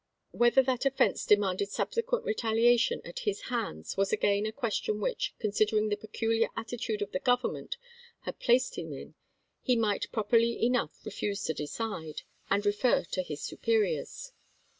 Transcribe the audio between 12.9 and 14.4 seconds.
to his superiors.